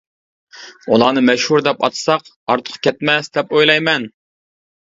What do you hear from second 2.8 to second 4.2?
كەتمەس دەپ ئويلايمەن.